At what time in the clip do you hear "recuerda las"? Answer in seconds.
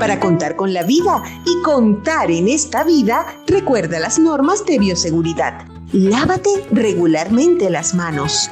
3.46-4.18